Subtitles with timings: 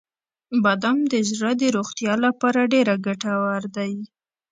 [0.63, 3.93] •بادام د زړه د روغتیا لپاره ډیره ګټور دی.